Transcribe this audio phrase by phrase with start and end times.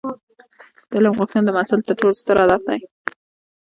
[0.89, 2.79] د علم غوښتنه د محصل تر ټولو ستر هدف دی.